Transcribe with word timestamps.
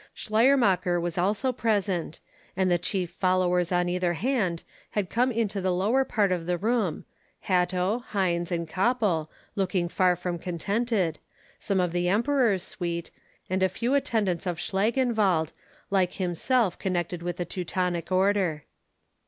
Schleiermacher 0.15 0.99
was 0.99 1.15
also 1.19 1.53
present, 1.53 2.19
and 2.57 2.71
the 2.71 2.79
chief 2.79 3.11
followers 3.11 3.71
on 3.71 3.87
either 3.87 4.13
hand 4.13 4.63
had 4.89 5.11
come 5.11 5.31
into 5.31 5.61
the 5.61 5.69
lower 5.71 6.03
part 6.03 6.31
of 6.31 6.47
the 6.47 6.57
room—Hatto, 6.57 7.99
Heinz, 8.07 8.51
and 8.51 8.67
Koppel, 8.67 9.29
looking 9.55 9.87
far 9.87 10.15
from 10.15 10.39
contented; 10.39 11.19
some 11.59 11.79
of 11.79 11.91
the 11.91 12.09
Emperor's 12.09 12.63
suite; 12.63 13.11
and 13.47 13.61
a 13.61 13.69
few 13.69 13.93
attendants 13.93 14.47
of 14.47 14.57
Schlangenwald, 14.57 15.53
like 15.91 16.13
himself 16.15 16.79
connected 16.79 17.21
with 17.21 17.37
the 17.37 17.45
Teutonic 17.45 18.11
Order. 18.11 18.63